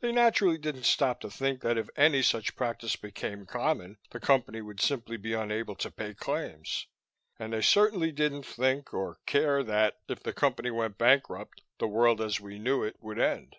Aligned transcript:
They 0.00 0.10
naturally 0.10 0.58
didn't 0.58 0.82
stop 0.82 1.20
to 1.20 1.30
think 1.30 1.60
that 1.60 1.78
if 1.78 1.88
any 1.94 2.22
such 2.22 2.56
practice 2.56 2.96
became 2.96 3.46
common 3.46 3.98
the 4.10 4.18
Company 4.18 4.60
would 4.60 4.80
simply 4.80 5.16
be 5.16 5.32
unable 5.32 5.76
to 5.76 5.92
pay 5.92 6.12
claims. 6.12 6.88
And 7.38 7.52
they 7.52 7.62
certainly 7.62 8.10
didn't 8.10 8.46
think, 8.46 8.92
or 8.92 9.20
care 9.26 9.62
that, 9.62 10.00
if 10.08 10.24
the 10.24 10.32
Company 10.32 10.72
went 10.72 10.98
bankrupt, 10.98 11.62
the 11.78 11.86
world 11.86 12.20
as 12.20 12.40
we 12.40 12.58
knew 12.58 12.82
it 12.82 12.96
would 12.98 13.20
end. 13.20 13.58